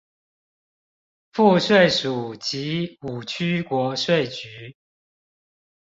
[1.31, 4.75] 賦稅署及五區國稅局